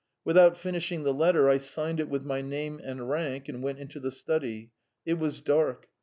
[0.25, 3.99] Without finishing the letter, I signed it with my name and rank, and went into
[3.99, 4.71] the study.
[5.05, 5.87] It was dark.